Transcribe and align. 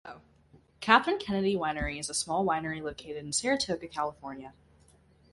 Kathryn 0.79 1.19
Kennedy 1.19 1.55
Winery 1.55 1.99
is 1.99 2.09
a 2.09 2.15
small 2.15 2.43
winery 2.43 2.81
located 2.81 3.17
in 3.17 3.31
Saratoga, 3.31 3.87
California. 3.87 4.51